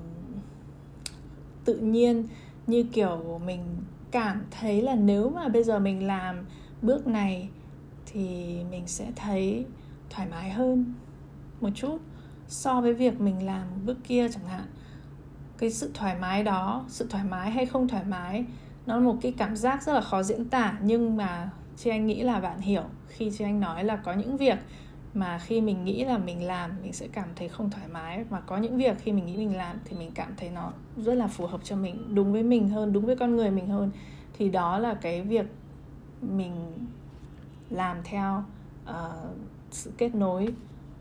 tự 1.66 1.78
nhiên. 1.78 2.28
Như 2.68 2.84
kiểu 2.94 3.42
mình 3.46 3.62
cảm 4.12 4.46
thấy 4.52 4.82
là 4.82 4.96
nếu 4.96 5.30
mà 5.30 5.48
bây 5.48 5.64
giờ 5.64 5.80
mình 5.80 6.08
làm 6.08 6.46
bước 6.82 7.08
này 7.08 7.50
thì 8.06 8.58
mình 8.72 8.88
sẽ 8.88 9.12
thấy 9.16 9.66
thoải 10.10 10.28
mái 10.32 10.50
hơn 10.50 10.94
một 11.62 11.70
chút 11.76 11.98
so 12.48 12.82
với 12.82 12.94
việc 12.94 13.22
mình 13.22 13.46
làm 13.46 13.68
bước 13.86 13.98
kia 14.04 14.30
chẳng 14.30 14.48
hạn. 14.48 14.66
Cái 15.58 15.72
sự 15.72 15.92
thoải 15.94 16.16
mái 16.20 16.44
đó 16.44 16.86
sự 16.88 17.08
thoải 17.10 17.24
mái 17.24 17.52
hay 17.52 17.66
không 17.66 17.88
thoải 17.88 18.04
mái 18.04 18.46
nó 18.86 18.96
là 18.96 19.02
một 19.02 19.18
cái 19.22 19.34
cảm 19.38 19.56
giác 19.56 19.84
rất 19.84 19.94
là 19.94 20.02
khó 20.02 20.24
diễn 20.24 20.50
tả 20.50 20.78
nhưng 20.82 21.18
mà 21.18 21.50
chị 21.78 21.90
anh 21.90 22.06
nghĩ 22.06 22.24
là 22.24 22.40
bạn 22.40 22.60
hiểu 22.60 22.84
khi 23.08 23.32
chị 23.38 23.44
anh 23.44 23.60
nói 23.60 23.84
là 23.84 23.96
có 23.96 24.14
những 24.14 24.38
việc 24.38 24.58
mà 25.14 25.40
khi 25.40 25.62
mình 25.62 25.86
nghĩ 25.86 26.06
là 26.06 26.18
mình 26.18 26.44
làm 26.44 26.72
mình 26.84 26.94
sẽ 26.94 27.08
cảm 27.08 27.30
thấy 27.36 27.50
không 27.50 27.70
thoải 27.70 27.88
mái. 27.88 28.26
Mà 28.30 28.40
có 28.40 28.58
những 28.58 28.78
việc 28.78 28.98
khi 29.00 29.12
mình 29.12 29.26
nghĩ 29.26 29.38
mình 29.38 29.58
làm 29.58 29.80
thì 29.86 29.98
mình 29.98 30.12
cảm 30.16 30.34
thấy 30.38 30.50
nó 30.50 30.72
rất 30.98 31.14
là 31.14 31.28
phù 31.28 31.48
hợp 31.48 31.62
cho 31.64 31.76
mình 31.76 32.16
đúng 32.16 32.34
với 32.34 32.44
mình 32.44 32.70
hơn 32.70 32.94
đúng 32.94 33.06
với 33.06 33.16
con 33.16 33.36
người 33.36 33.52
mình 33.52 33.68
hơn. 33.68 33.92
Thì 34.38 34.50
đó 34.50 34.80
là 34.80 34.94
cái 34.94 35.22
việc 35.22 35.46
mình 36.22 36.56
làm 37.70 37.98
theo 38.04 38.44
uh, 38.90 38.96
sự 39.72 39.92
kết 39.98 40.16
nối 40.16 40.48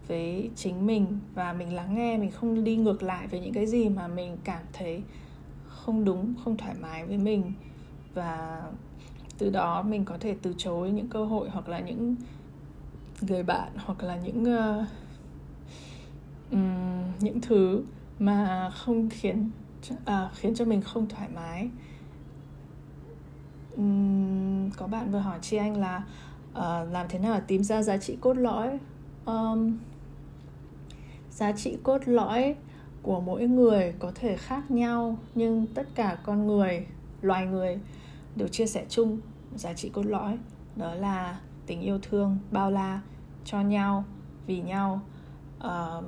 với 0.09 0.51
chính 0.57 0.87
mình. 0.87 1.07
Và 1.35 1.53
mình 1.53 1.75
lắng 1.75 1.95
nghe 1.95 2.19
mình 2.19 2.31
không 2.31 2.65
đi 2.65 2.77
ngược 2.77 3.03
lại 3.03 3.27
với 3.27 3.41
những 3.41 3.53
cái 3.53 3.67
gì 3.67 3.89
mà 3.89 4.09
mình 4.09 4.37
cảm 4.45 4.63
thấy 4.73 5.03
không 5.67 6.05
đúng 6.05 6.35
không 6.45 6.57
thoải 6.57 6.75
mái 6.81 7.07
với 7.07 7.19
mình. 7.19 7.53
Và 8.15 8.63
từ 9.39 9.51
đó 9.51 9.83
mình 9.83 10.05
có 10.05 10.17
thể 10.21 10.37
từ 10.43 10.55
chối 10.59 10.91
những 10.91 11.09
cơ 11.09 11.25
hội 11.25 11.51
hoặc 11.51 11.69
là 11.69 11.81
những 11.81 12.17
người 13.21 13.43
bạn 13.43 13.73
hoặc 13.77 14.03
là 14.03 14.17
những 14.17 14.43
uh, 14.43 14.87
um, 16.51 17.03
những 17.21 17.41
thứ 17.41 17.83
mà 18.19 18.71
không 18.75 19.09
khiến 19.11 19.51
à, 20.05 20.31
khiến 20.35 20.55
cho 20.55 20.65
mình 20.65 20.83
không 20.83 21.09
thoải 21.09 21.29
mái. 21.35 21.69
Um, 23.77 24.71
có 24.71 24.87
bạn 24.87 25.13
vừa 25.13 25.19
hỏi 25.19 25.39
chị 25.43 25.57
anh 25.57 25.77
là 25.77 26.05
uh, 26.53 26.93
làm 26.93 27.07
thế 27.09 27.19
nào 27.19 27.35
để 27.35 27.45
tìm 27.47 27.65
ra 27.65 27.83
giá 27.83 27.97
trị 27.97 28.17
cốt 28.21 28.35
lõi? 28.35 28.79
Um, 29.27 29.79
giá 31.31 31.53
trị 31.53 31.77
cốt 31.83 31.99
lõi 32.07 32.55
của 33.03 33.21
mỗi 33.21 33.47
người 33.47 33.95
có 33.99 34.13
thể 34.15 34.37
khác 34.37 34.71
nhau 34.71 35.19
nhưng 35.35 35.67
tất 35.67 35.89
cả 35.95 36.19
con 36.25 36.47
người 36.47 36.87
loài 37.23 37.47
người 37.47 37.79
đều 38.37 38.49
chia 38.49 38.67
sẻ 38.67 38.87
chung 38.89 39.21
giá 39.55 39.73
trị 39.73 39.89
cốt 39.89 40.07
lõi. 40.07 40.39
Đó 40.77 40.95
là 40.95 41.41
tình 41.67 41.81
yêu 41.81 41.99
thương 42.03 42.39
bao 42.51 42.71
la 42.71 43.01
cho 43.45 43.61
nhau 43.61 44.05
vì 44.47 44.61
nhau 44.61 45.01
uh, 45.59 46.05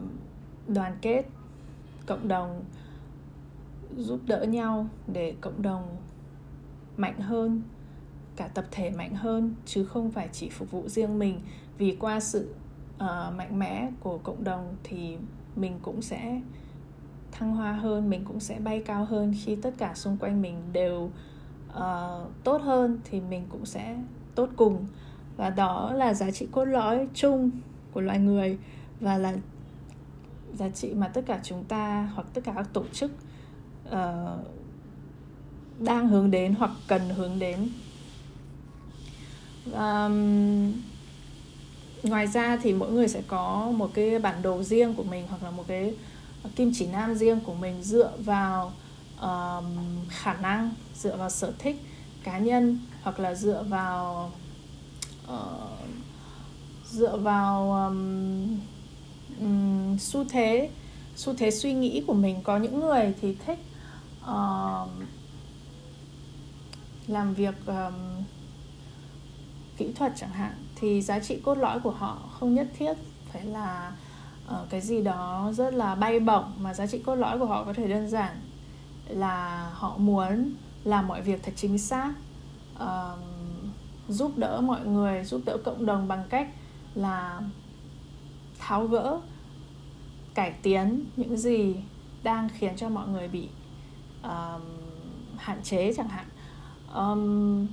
đoàn 0.69 0.97
kết 1.03 1.23
cộng 2.07 2.29
đồng 2.29 2.65
giúp 3.97 4.21
đỡ 4.27 4.45
nhau 4.45 4.89
để 5.07 5.35
cộng 5.41 5.63
đồng 5.63 5.97
mạnh 6.97 7.21
hơn 7.21 7.63
cả 8.37 8.49
tập 8.49 8.65
thể 8.71 8.91
mạnh 8.91 9.15
hơn 9.15 9.55
chứ 9.67 9.85
không 9.85 10.11
phải 10.11 10.29
chỉ 10.33 10.51
phục 10.51 10.71
vụ 10.71 10.89
riêng 10.89 11.19
mình. 11.19 11.41
Vì 11.79 11.97
qua 12.01 12.21
sự 12.21 12.55
uh, 12.95 13.35
mạnh 13.37 13.59
mẽ 13.59 13.91
của 14.01 14.19
cộng 14.19 14.45
đồng 14.45 14.77
thì 14.85 15.17
mình 15.57 15.79
cũng 15.83 16.03
sẽ 16.03 16.41
thăng 17.33 17.57
hoa 17.57 17.73
hơn 17.73 18.11
mình 18.11 18.25
cũng 18.25 18.41
sẽ 18.41 18.59
bay 18.59 18.83
cao 18.87 19.05
hơn 19.05 19.35
khi 19.45 19.57
tất 19.57 19.75
cả 19.79 19.95
xung 19.95 20.17
quanh 20.17 20.43
mình 20.43 20.57
đều 20.73 21.11
uh, 21.77 22.45
tốt 22.45 22.63
hơn 22.63 23.01
thì 23.05 23.21
mình 23.21 23.47
cũng 23.49 23.67
sẽ 23.67 23.97
tốt 24.35 24.49
cùng. 24.57 24.87
Và 25.37 25.51
đó 25.51 25.93
là 25.93 26.15
giá 26.15 26.31
trị 26.31 26.47
cốt 26.53 26.65
lõi 26.65 27.09
chung 27.15 27.51
của 27.93 28.01
loài 28.01 28.19
người 28.19 28.59
và 29.01 29.19
là 29.19 29.35
giá 30.55 30.69
trị 30.69 30.95
mà 30.95 31.09
tất 31.09 31.25
cả 31.27 31.41
chúng 31.43 31.65
ta 31.65 32.11
hoặc 32.15 32.27
tất 32.35 32.41
cả 32.45 32.53
các 32.57 32.73
tổ 32.73 32.85
chức 32.93 33.11
uh, 33.89 33.95
đang 35.79 36.09
hướng 36.09 36.31
đến 36.31 36.55
hoặc 36.59 36.71
cần 36.89 37.09
hướng 37.09 37.39
đến. 37.39 37.69
Um, 39.73 40.73
ngoài 42.03 42.27
ra 42.27 42.57
thì 42.63 42.75
mỗi 42.75 42.93
người 42.93 43.09
sẽ 43.09 43.23
có 43.27 43.73
một 43.77 43.91
cái 43.95 44.19
bản 44.19 44.43
đồ 44.43 44.63
riêng 44.63 44.95
của 44.95 45.05
mình 45.05 45.27
hoặc 45.29 45.43
là 45.43 45.51
một 45.51 45.65
cái 45.67 45.97
kim 46.57 46.73
chỉ 46.75 46.87
nam 46.87 47.15
riêng 47.15 47.41
của 47.41 47.55
mình 47.55 47.83
dựa 47.83 48.13
vào 48.19 48.73
um, 49.21 49.65
khả 50.09 50.35
năng 50.35 50.71
dựa 51.01 51.17
vào 51.17 51.31
sở 51.31 51.53
thích 51.59 51.77
cá 52.25 52.39
nhân 52.39 52.79
hoặc 53.03 53.21
là 53.21 53.35
dựa 53.35 53.63
vào 53.69 54.31
uh, 55.33 55.89
dựa 56.85 57.17
vào 57.17 57.73
um, 57.73 58.59
um, 59.41 59.97
xu 59.99 60.25
thế 60.25 60.71
xu 61.17 61.35
thế 61.35 61.51
suy 61.51 61.75
nghĩ 61.75 62.03
của 62.07 62.15
mình. 62.15 62.41
Có 62.43 62.57
những 62.57 62.81
người 62.81 63.15
thì 63.21 63.37
thích 63.47 63.59
uh, 64.25 64.89
làm 67.07 67.35
việc 67.35 67.55
um, 67.67 68.25
kỹ 69.77 69.93
thuật 69.93 70.13
chẳng 70.17 70.31
hạn 70.31 70.53
thì 70.77 71.03
giá 71.03 71.19
trị 71.19 71.41
cốt 71.45 71.55
lõi 71.55 71.81
của 71.81 71.91
họ 71.91 72.19
không 72.33 72.55
nhất 72.55 72.67
thiết 72.79 72.95
phải 73.33 73.45
là 73.45 73.93
uh, 74.47 74.71
cái 74.71 74.81
gì 74.81 75.03
đó 75.03 75.53
rất 75.53 75.75
là 75.75 75.95
bay 75.95 76.21
bổng 76.21 76.45
mà 76.59 76.75
giá 76.75 76.87
trị 76.87 76.99
cốt 76.99 77.15
lõi 77.15 77.39
của 77.39 77.47
họ 77.47 77.65
có 77.65 77.73
thể 77.73 77.89
đơn 77.89 78.09
giản 78.09 78.41
là 79.09 79.71
họ 79.75 79.97
muốn 79.99 80.55
làm 80.87 81.09
mọi 81.09 81.23
việc 81.23 81.43
thật 81.43 81.53
chính 81.57 81.79
xác 81.79 82.13
uh, 82.75 83.19
giúp 84.09 84.33
đỡ 84.37 84.61
mọi 84.61 84.87
người 84.87 85.25
giúp 85.25 85.41
đỡ 85.45 85.59
cộng 85.65 85.87
đồng 85.87 86.09
bằng 86.09 86.25
cách 86.29 86.49
là 86.95 87.41
tháo 88.59 88.87
gỡ 88.87 89.21
cải 90.35 90.53
tiến 90.63 91.05
những 91.17 91.37
gì 91.37 91.77
đang 92.23 92.49
khiến 92.49 92.77
cho 92.77 92.89
mọi 92.89 93.09
người 93.09 93.29
bị 93.29 93.49
um, 94.23 94.63
hạn 95.37 95.63
chế 95.63 95.93
chẳng 95.97 96.09
hạn. 96.09 96.27
Um, 96.95 97.67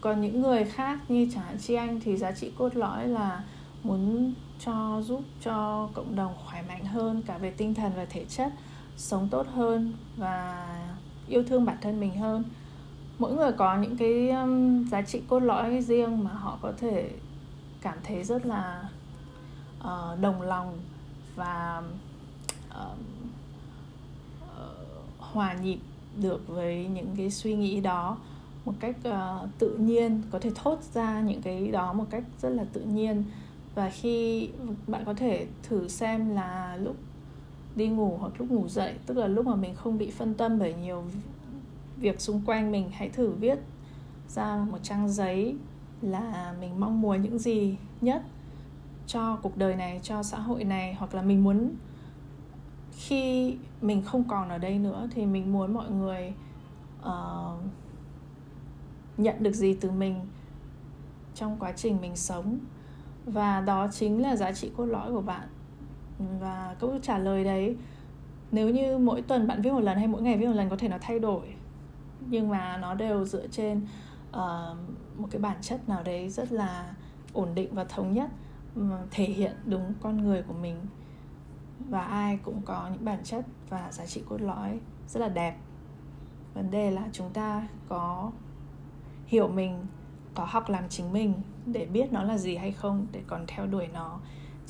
còn 0.00 0.20
những 0.20 0.42
người 0.42 0.64
khác 0.64 1.10
như 1.10 1.28
chẳng 1.34 1.44
hạn 1.44 1.58
Chi 1.58 1.74
anh 1.74 2.00
thì 2.00 2.16
giá 2.16 2.32
trị 2.32 2.50
cốt 2.58 2.76
lõi 2.76 3.08
là 3.08 3.44
muốn 3.82 4.32
cho 4.64 5.02
giúp 5.04 5.22
cho 5.42 5.88
cộng 5.94 6.16
đồng 6.16 6.34
khỏe 6.46 6.62
mạnh 6.68 6.84
hơn 6.84 7.22
cả 7.26 7.38
về 7.38 7.50
tinh 7.50 7.74
thần 7.74 7.92
và 7.96 8.04
thể 8.04 8.24
chất 8.24 8.52
sống 8.96 9.28
tốt 9.30 9.46
hơn 9.54 9.92
và 10.16 10.68
yêu 11.32 11.42
thương 11.42 11.64
bản 11.64 11.76
thân 11.80 12.00
mình 12.00 12.14
hơn. 12.18 12.44
Mỗi 13.18 13.32
người 13.34 13.52
có 13.52 13.76
những 13.76 13.96
cái 13.96 14.30
um, 14.30 14.84
giá 14.84 15.02
trị 15.02 15.22
cốt 15.28 15.40
lõi 15.40 15.80
riêng 15.80 16.24
mà 16.24 16.30
họ 16.30 16.58
có 16.62 16.72
thể 16.80 17.10
cảm 17.80 17.98
thấy 18.04 18.24
rất 18.24 18.46
là 18.46 18.88
uh, 19.80 20.20
đồng 20.20 20.42
lòng 20.42 20.78
và 21.36 21.82
uh, 22.70 22.98
uh, 24.40 24.78
hòa 25.18 25.54
nhịp 25.54 25.78
được 26.16 26.48
với 26.48 26.86
những 26.86 27.14
cái 27.16 27.30
suy 27.30 27.54
nghĩ 27.54 27.80
đó 27.80 28.16
một 28.64 28.72
cách 28.80 28.96
uh, 29.08 29.48
tự 29.58 29.76
nhiên 29.76 30.22
có 30.30 30.38
thể 30.38 30.50
thốt 30.54 30.78
ra 30.94 31.20
những 31.20 31.42
cái 31.42 31.70
đó 31.70 31.92
một 31.92 32.06
cách 32.10 32.24
rất 32.42 32.48
là 32.48 32.64
tự 32.72 32.80
nhiên. 32.80 33.24
Và 33.74 33.90
khi 33.90 34.48
bạn 34.86 35.04
có 35.04 35.14
thể 35.14 35.46
thử 35.62 35.88
xem 35.88 36.34
là 36.34 36.76
lúc 36.76 36.96
đi 37.76 37.88
ngủ 37.88 38.16
hoặc 38.20 38.32
lúc 38.38 38.50
ngủ 38.50 38.68
dậy 38.68 38.94
tức 39.06 39.16
là 39.16 39.26
lúc 39.26 39.46
mà 39.46 39.54
mình 39.54 39.74
không 39.74 39.98
bị 39.98 40.10
phân 40.10 40.34
tâm 40.34 40.58
bởi 40.58 40.74
nhiều 40.74 41.04
việc 41.96 42.20
xung 42.20 42.42
quanh 42.46 42.72
mình 42.72 42.90
hãy 42.92 43.08
thử 43.08 43.30
viết 43.30 43.58
ra 44.28 44.66
một 44.70 44.78
trang 44.82 45.08
giấy 45.08 45.56
là 46.02 46.54
mình 46.60 46.80
mong 46.80 47.00
muốn 47.00 47.22
những 47.22 47.38
gì 47.38 47.76
nhất 48.00 48.22
cho 49.06 49.36
cuộc 49.42 49.56
đời 49.56 49.76
này 49.76 50.00
cho 50.02 50.22
xã 50.22 50.38
hội 50.38 50.64
này. 50.64 50.94
Hoặc 50.94 51.14
là 51.14 51.22
mình 51.22 51.44
muốn 51.44 51.70
khi 52.92 53.56
mình 53.80 54.02
không 54.02 54.24
còn 54.24 54.48
ở 54.48 54.58
đây 54.58 54.78
nữa 54.78 55.08
thì 55.14 55.26
mình 55.26 55.52
muốn 55.52 55.74
mọi 55.74 55.90
người 55.90 56.32
uh, 57.02 57.58
nhận 59.16 59.42
được 59.42 59.52
gì 59.52 59.74
từ 59.80 59.90
mình 59.90 60.20
trong 61.34 61.56
quá 61.58 61.72
trình 61.72 61.98
mình 62.00 62.16
sống. 62.16 62.58
Và 63.26 63.60
đó 63.60 63.88
chính 63.92 64.22
là 64.22 64.36
giá 64.36 64.52
trị 64.52 64.70
cốt 64.76 64.84
lõi 64.84 65.12
của 65.12 65.20
bạn 65.20 65.48
và 66.18 66.76
câu 66.80 66.98
trả 67.02 67.18
lời 67.18 67.44
đấy 67.44 67.76
nếu 68.52 68.70
như 68.70 68.98
mỗi 68.98 69.22
tuần 69.22 69.46
bạn 69.46 69.62
viết 69.62 69.72
một 69.72 69.80
lần 69.80 69.98
hay 69.98 70.08
mỗi 70.08 70.22
ngày 70.22 70.36
viết 70.36 70.46
một 70.46 70.52
lần 70.52 70.68
có 70.68 70.76
thể 70.76 70.88
nó 70.88 70.98
thay 71.00 71.18
đổi. 71.18 71.54
Nhưng 72.20 72.48
mà 72.48 72.76
nó 72.76 72.94
đều 72.94 73.24
dựa 73.24 73.46
trên 73.46 73.86
uh, 74.30 74.76
một 75.16 75.28
cái 75.30 75.40
bản 75.40 75.56
chất 75.60 75.88
nào 75.88 76.02
đấy 76.02 76.28
rất 76.28 76.52
là 76.52 76.94
ổn 77.32 77.54
định 77.54 77.74
và 77.74 77.84
thống 77.84 78.12
nhất 78.12 78.30
ừ, 78.74 78.82
thể 79.10 79.24
hiện 79.24 79.52
đúng 79.64 79.94
con 80.00 80.16
người 80.16 80.42
của 80.42 80.54
mình. 80.54 80.76
Và 81.88 82.00
ai 82.00 82.38
cũng 82.42 82.62
có 82.64 82.88
những 82.92 83.04
bản 83.04 83.18
chất 83.24 83.46
và 83.68 83.92
giá 83.92 84.06
trị 84.06 84.22
cốt 84.28 84.40
lõi 84.40 84.80
rất 85.08 85.20
là 85.20 85.28
đẹp. 85.28 85.56
Vấn 86.54 86.70
đề 86.70 86.90
là 86.90 87.08
chúng 87.12 87.30
ta 87.30 87.68
có 87.88 88.30
hiểu 89.26 89.48
mình 89.48 89.86
có 90.34 90.44
học 90.44 90.68
làm 90.68 90.88
chính 90.88 91.12
mình 91.12 91.34
để 91.66 91.86
biết 91.86 92.12
nó 92.12 92.22
là 92.22 92.38
gì 92.38 92.56
hay 92.56 92.72
không 92.72 93.06
để 93.12 93.20
còn 93.26 93.44
theo 93.46 93.66
đuổi 93.66 93.88
nó 93.94 94.18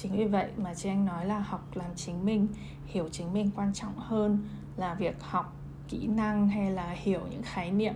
chính 0.02 0.16
vì 0.16 0.24
vậy 0.24 0.50
mà 0.56 0.74
chị 0.74 0.88
anh 0.88 1.04
nói 1.04 1.26
là 1.26 1.38
học 1.38 1.68
làm 1.74 1.90
chính 1.96 2.24
mình, 2.24 2.48
hiểu 2.86 3.08
chính 3.12 3.32
mình 3.32 3.50
quan 3.56 3.72
trọng 3.72 3.96
hơn 3.96 4.48
là 4.76 4.94
việc 4.94 5.22
học 5.22 5.56
kỹ 5.88 6.06
năng 6.06 6.48
hay 6.48 6.70
là 6.70 6.90
hiểu 6.90 7.20
những 7.30 7.42
khái 7.42 7.70
niệm 7.70 7.94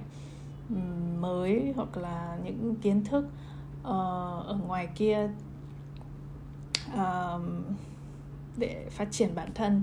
mới 1.20 1.72
hoặc 1.76 1.96
là 1.96 2.38
những 2.44 2.74
kiến 2.82 3.04
thức 3.04 3.26
ờ, 3.82 4.42
ở 4.46 4.58
ngoài 4.66 4.88
kia 4.94 5.30
để 8.56 8.88
phát 8.90 9.08
triển 9.10 9.34
bản 9.34 9.48
thân. 9.54 9.82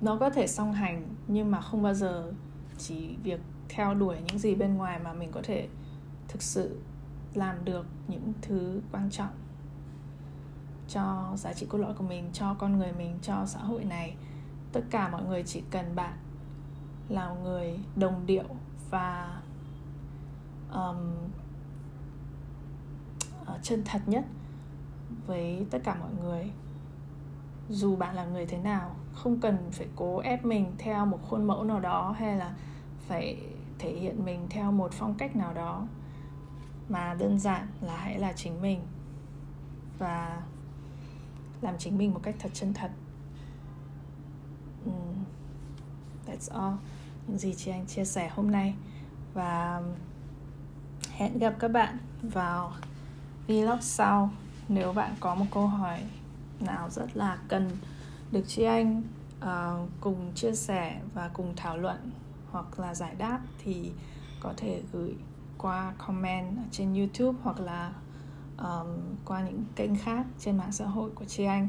Nó 0.00 0.16
có 0.16 0.30
thể 0.30 0.46
song 0.46 0.72
hành 0.72 1.02
nhưng 1.28 1.50
mà 1.50 1.60
không 1.60 1.82
bao 1.82 1.94
giờ 1.94 2.32
chỉ 2.78 3.16
việc 3.22 3.40
theo 3.68 3.94
đuổi 3.94 4.16
những 4.26 4.38
gì 4.38 4.54
bên 4.54 4.74
ngoài 4.74 5.00
mà 5.04 5.12
mình 5.12 5.30
có 5.32 5.40
thể 5.44 5.68
thực 6.28 6.42
sự 6.42 6.80
làm 7.34 7.64
được 7.64 7.86
những 8.08 8.32
thứ 8.42 8.80
quan 8.92 9.10
trọng 9.10 9.30
cho 10.90 11.32
giá 11.36 11.52
trị 11.52 11.66
cốt 11.66 11.78
lõi 11.78 11.94
của 11.94 12.04
mình 12.04 12.30
cho 12.32 12.54
con 12.54 12.78
người 12.78 12.92
mình 12.92 13.18
cho 13.22 13.46
xã 13.46 13.60
hội 13.60 13.84
này. 13.84 14.16
Tất 14.72 14.80
cả 14.90 15.08
mọi 15.08 15.22
người 15.22 15.42
chỉ 15.42 15.62
cần 15.70 15.94
bạn 15.94 16.18
là 17.08 17.34
người 17.42 17.78
đồng 17.96 18.26
điệu 18.26 18.44
và 18.90 19.40
um, 20.72 20.96
chân 23.62 23.82
thật 23.84 24.02
nhất 24.06 24.24
với 25.26 25.66
tất 25.70 25.78
cả 25.84 25.94
mọi 26.00 26.10
người. 26.22 26.50
Dù 27.68 27.96
bạn 27.96 28.14
là 28.14 28.24
người 28.24 28.46
thế 28.46 28.58
nào 28.58 28.94
không 29.14 29.40
cần 29.40 29.58
phải 29.72 29.86
cố 29.96 30.18
ép 30.18 30.44
mình 30.44 30.74
theo 30.78 31.06
một 31.06 31.18
khuôn 31.28 31.44
mẫu 31.44 31.64
nào 31.64 31.80
đó 31.80 32.14
hay 32.18 32.36
là 32.36 32.54
phải 33.06 33.42
thể 33.78 33.92
hiện 33.92 34.24
mình 34.24 34.46
theo 34.50 34.72
một 34.72 34.92
phong 34.92 35.14
cách 35.14 35.36
nào 35.36 35.54
đó. 35.54 35.86
Mà 36.88 37.14
đơn 37.14 37.38
giản 37.38 37.66
là 37.80 37.96
hãy 37.96 38.18
là 38.18 38.32
chính 38.32 38.62
mình. 38.62 38.80
Và 39.98 40.42
làm 41.60 41.78
chính 41.78 41.98
mình 41.98 42.14
một 42.14 42.20
cách 42.22 42.34
thật 42.38 42.50
chân 42.52 42.74
thật. 42.74 42.90
Um, 44.86 45.24
that's 46.26 46.60
all. 46.60 46.74
Những 47.26 47.38
gì 47.38 47.54
chị 47.54 47.70
anh 47.70 47.86
chia 47.86 48.04
sẻ 48.04 48.30
hôm 48.34 48.50
nay. 48.50 48.74
Và 49.34 49.82
hẹn 51.12 51.38
gặp 51.38 51.54
các 51.58 51.68
bạn 51.68 51.98
vào 52.22 52.72
vlog 53.48 53.80
sau. 53.80 54.30
Nếu 54.68 54.92
bạn 54.92 55.14
có 55.20 55.34
một 55.34 55.46
câu 55.50 55.66
hỏi 55.66 56.00
nào 56.60 56.90
rất 56.90 57.16
là 57.16 57.38
cần 57.48 57.70
được 58.32 58.44
chị 58.46 58.62
anh 58.62 59.02
uh, 59.38 59.88
cùng 60.00 60.32
chia 60.34 60.52
sẻ 60.52 61.00
và 61.14 61.28
cùng 61.28 61.52
thảo 61.56 61.76
luận 61.76 62.10
hoặc 62.50 62.80
là 62.80 62.94
giải 62.94 63.14
đáp 63.18 63.40
thì 63.64 63.92
có 64.40 64.54
thể 64.56 64.82
gửi 64.92 65.14
qua 65.58 65.92
comment 66.06 66.56
trên 66.70 66.94
YouTube 66.94 67.38
hoặc 67.42 67.60
là 67.60 67.92
um, 68.60 68.86
qua 69.24 69.42
những 69.44 69.64
kênh 69.76 69.96
khác 69.96 70.26
trên 70.38 70.56
mạng 70.56 70.72
xã 70.72 70.86
hội 70.86 71.10
của 71.10 71.24
chị 71.24 71.44
anh. 71.44 71.68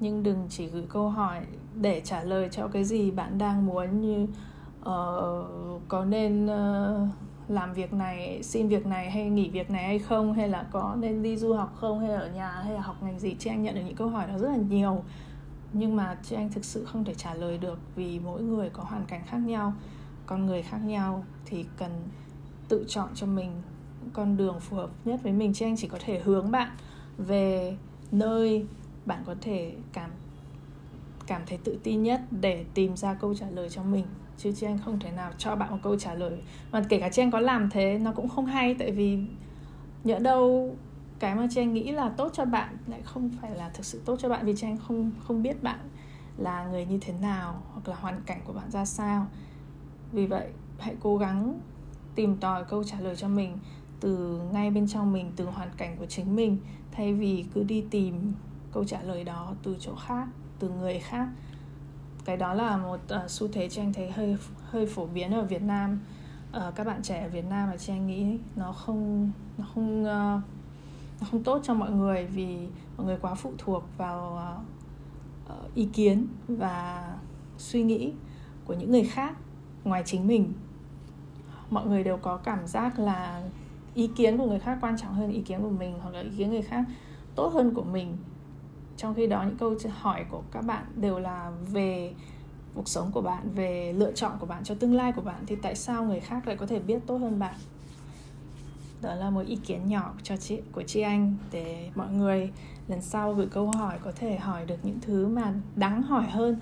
Nhưng 0.00 0.22
đừng 0.22 0.46
chỉ 0.48 0.66
gửi 0.66 0.84
câu 0.88 1.10
hỏi 1.10 1.40
để 1.74 2.00
trả 2.04 2.22
lời 2.22 2.48
cho 2.50 2.68
cái 2.68 2.84
gì 2.84 3.10
bạn 3.10 3.38
đang 3.38 3.66
muốn 3.66 4.00
như 4.00 4.22
uh, 4.80 5.82
có 5.88 6.04
nên 6.04 6.46
uh, 6.46 7.08
làm 7.48 7.72
việc 7.74 7.92
này 7.92 8.42
xin 8.42 8.68
việc 8.68 8.86
này 8.86 9.10
hay 9.10 9.30
nghỉ 9.30 9.48
việc 9.48 9.70
này 9.70 9.84
hay 9.84 9.98
không 9.98 10.32
hay 10.32 10.48
là 10.48 10.66
có 10.70 10.96
nên 10.98 11.22
đi 11.22 11.36
du 11.36 11.54
học 11.54 11.72
không 11.80 12.00
hay 12.00 12.10
ở 12.10 12.30
nhà 12.30 12.50
hay 12.50 12.72
là 12.72 12.80
học 12.80 13.02
ngành 13.02 13.18
gì. 13.18 13.34
Chị 13.38 13.50
anh 13.50 13.62
nhận 13.62 13.74
được 13.74 13.82
những 13.86 13.96
câu 13.96 14.08
hỏi 14.08 14.26
đó 14.26 14.38
rất 14.38 14.48
là 14.48 14.56
nhiều. 14.56 15.02
Nhưng 15.72 15.96
mà 15.96 16.16
chị 16.22 16.36
anh 16.36 16.50
thực 16.52 16.64
sự 16.64 16.84
không 16.84 17.04
thể 17.04 17.14
trả 17.14 17.34
lời 17.34 17.58
được 17.58 17.78
vì 17.94 18.18
mỗi 18.18 18.42
người 18.42 18.70
có 18.70 18.82
hoàn 18.82 19.04
cảnh 19.04 19.22
khác 19.26 19.38
nhau. 19.38 19.72
Con 20.26 20.46
người 20.46 20.62
khác 20.62 20.78
nhau 20.78 21.24
thì 21.44 21.64
cần 21.76 21.90
tự 22.68 22.84
chọn 22.88 23.08
cho 23.14 23.26
mình 23.26 23.52
con 24.12 24.36
đường 24.36 24.60
phù 24.60 24.76
hợp 24.76 24.90
nhất 25.04 25.20
với 25.22 25.32
mình. 25.32 25.52
Chị 25.54 25.64
anh 25.64 25.76
chỉ 25.76 25.88
có 25.88 25.98
thể 26.04 26.20
hướng 26.24 26.50
bạn 26.50 26.70
về 27.18 27.76
nơi 28.10 28.66
bạn 29.06 29.22
có 29.26 29.34
thể 29.40 29.74
cảm 29.92 30.10
cảm 31.26 31.42
thấy 31.46 31.58
tự 31.64 31.78
tin 31.82 32.02
nhất 32.02 32.20
để 32.30 32.64
tìm 32.74 32.96
ra 32.96 33.14
câu 33.14 33.34
trả 33.34 33.50
lời 33.50 33.68
cho 33.70 33.82
mình. 33.82 34.04
Chứ 34.38 34.52
chị 34.52 34.66
anh 34.66 34.78
không 34.84 35.00
thể 35.00 35.10
nào 35.10 35.32
cho 35.38 35.56
bạn 35.56 35.70
một 35.70 35.78
câu 35.82 35.98
trả 35.98 36.14
lời. 36.14 36.38
Mà 36.72 36.84
kể 36.88 37.00
cả 37.00 37.08
chị 37.08 37.22
anh 37.22 37.30
có 37.30 37.40
làm 37.40 37.70
thế, 37.70 37.98
nó 37.98 38.12
cũng 38.12 38.28
không 38.28 38.46
hay. 38.46 38.74
Tại 38.74 38.90
vì 38.90 39.18
nhỡ 40.04 40.18
đâu 40.18 40.76
cái 41.18 41.34
mà 41.34 41.46
chị 41.50 41.60
anh 41.60 41.72
nghĩ 41.72 41.92
là 41.92 42.08
tốt 42.08 42.30
cho 42.32 42.44
bạn 42.44 42.76
lại 42.86 43.02
không 43.04 43.30
phải 43.40 43.50
là 43.50 43.68
thực 43.68 43.84
sự 43.84 44.02
tốt 44.04 44.16
cho 44.20 44.28
bạn. 44.28 44.46
Vì 44.46 44.54
chị 44.56 44.66
anh 44.66 44.76
không 44.76 45.10
không 45.26 45.42
biết 45.42 45.62
bạn 45.62 45.78
là 46.36 46.66
người 46.66 46.86
như 46.86 46.98
thế 47.00 47.12
nào 47.12 47.62
hoặc 47.72 47.88
là 47.88 47.96
hoàn 47.96 48.20
cảnh 48.26 48.40
của 48.44 48.52
bạn 48.52 48.70
ra 48.70 48.84
sao. 48.84 49.26
Vì 50.12 50.26
vậy, 50.26 50.48
hãy 50.78 50.96
cố 51.00 51.16
gắng 51.16 51.60
tìm 52.14 52.36
tòi 52.36 52.64
câu 52.64 52.84
trả 52.84 53.00
lời 53.00 53.16
cho 53.16 53.28
mình 53.28 53.58
từ 54.00 54.40
ngay 54.52 54.70
bên 54.70 54.88
trong 54.88 55.12
mình 55.12 55.32
từ 55.36 55.44
hoàn 55.44 55.68
cảnh 55.76 55.96
của 55.98 56.06
chính 56.06 56.36
mình 56.36 56.58
thay 56.92 57.14
vì 57.14 57.44
cứ 57.54 57.62
đi 57.62 57.84
tìm 57.90 58.32
câu 58.72 58.84
trả 58.84 59.02
lời 59.02 59.24
đó 59.24 59.54
từ 59.62 59.76
chỗ 59.80 59.94
khác 59.94 60.28
từ 60.58 60.70
người 60.70 60.98
khác. 60.98 61.28
Cái 62.24 62.36
đó 62.36 62.54
là 62.54 62.76
một 62.76 63.00
uh, 63.24 63.30
xu 63.30 63.48
thế 63.48 63.68
chị 63.68 63.80
anh 63.80 63.92
thấy 63.92 64.10
hơi 64.10 64.36
hơi 64.70 64.86
phổ 64.86 65.06
biến 65.06 65.32
ở 65.32 65.42
Việt 65.42 65.62
Nam. 65.62 66.00
Uh, 66.56 66.74
các 66.74 66.86
bạn 66.86 67.02
trẻ 67.02 67.22
ở 67.22 67.28
Việt 67.28 67.44
Nam 67.44 67.70
mà 67.70 67.76
chị 67.76 67.92
anh 67.92 68.06
nghĩ 68.06 68.38
nó 68.56 68.72
không 68.72 69.30
nó 69.58 69.64
không 69.74 70.02
uh, 70.02 70.42
nó 71.20 71.26
không 71.30 71.42
tốt 71.44 71.60
cho 71.64 71.74
mọi 71.74 71.90
người 71.90 72.26
vì 72.26 72.68
mọi 72.96 73.06
người 73.06 73.16
quá 73.20 73.34
phụ 73.34 73.52
thuộc 73.58 73.84
vào 73.96 74.42
uh, 75.46 75.74
ý 75.74 75.88
kiến 75.92 76.26
và 76.48 77.08
suy 77.58 77.82
nghĩ 77.82 78.12
của 78.64 78.74
những 78.74 78.90
người 78.90 79.04
khác 79.04 79.36
ngoài 79.84 80.02
chính 80.06 80.26
mình. 80.26 80.52
Mọi 81.70 81.86
người 81.86 82.04
đều 82.04 82.16
có 82.16 82.36
cảm 82.36 82.66
giác 82.66 82.98
là 82.98 83.42
ý 83.98 84.06
kiến 84.06 84.38
của 84.38 84.46
người 84.46 84.58
khác 84.58 84.78
quan 84.80 84.96
trọng 84.98 85.14
hơn 85.14 85.32
ý 85.32 85.40
kiến 85.40 85.62
của 85.62 85.70
mình 85.70 85.98
hoặc 86.02 86.14
là 86.14 86.20
ý 86.20 86.30
kiến 86.38 86.50
người 86.50 86.62
khác 86.62 86.84
tốt 87.34 87.48
hơn 87.48 87.74
của 87.74 87.82
mình. 87.82 88.16
Trong 88.96 89.14
khi 89.14 89.26
đó, 89.26 89.42
những 89.42 89.56
câu 89.56 89.74
hỏi 89.90 90.24
của 90.30 90.42
các 90.52 90.64
bạn 90.64 90.84
đều 90.96 91.18
là 91.18 91.52
về 91.72 92.14
cuộc 92.74 92.88
sống 92.88 93.10
của 93.12 93.20
bạn, 93.20 93.50
về 93.54 93.92
lựa 93.92 94.12
chọn 94.12 94.32
của 94.40 94.46
bạn 94.46 94.64
cho 94.64 94.74
tương 94.74 94.94
lai 94.94 95.12
của 95.12 95.22
bạn, 95.22 95.44
thì 95.46 95.56
tại 95.62 95.74
sao 95.74 96.04
người 96.04 96.20
khác 96.20 96.46
lại 96.46 96.56
có 96.56 96.66
thể 96.66 96.78
biết 96.78 96.98
tốt 97.06 97.16
hơn 97.16 97.38
bạn? 97.38 97.54
Đó 99.02 99.14
là 99.14 99.30
một 99.30 99.46
ý 99.46 99.56
kiến 99.56 99.86
nhỏ 99.86 100.14
cho 100.22 100.36
chị, 100.36 100.60
của 100.72 100.82
chị 100.82 101.00
anh 101.00 101.34
để 101.50 101.90
mọi 101.94 102.10
người 102.10 102.50
lần 102.88 103.02
sau 103.02 103.34
gửi 103.34 103.46
câu 103.46 103.70
hỏi 103.70 103.98
có 104.04 104.12
thể 104.16 104.36
hỏi 104.36 104.66
được 104.66 104.78
những 104.82 104.98
thứ 105.00 105.26
mà 105.26 105.54
đáng 105.76 106.02
hỏi 106.02 106.26
hơn 106.30 106.56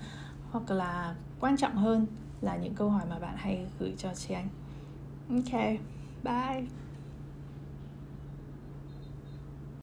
hoặc 0.51 0.71
là 0.71 1.15
quan 1.39 1.57
trọng 1.57 1.75
hơn 1.75 2.05
là 2.41 2.57
những 2.57 2.73
câu 2.73 2.89
hỏi 2.89 3.03
mà 3.09 3.19
bạn 3.19 3.35
hay 3.37 3.65
gửi 3.79 3.93
cho 3.97 4.09
chị 4.13 4.33
anh. 4.33 4.47
Ok, 5.29 5.61
bye. 6.23 6.86